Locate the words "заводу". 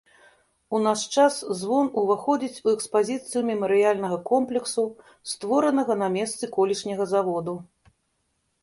7.15-7.53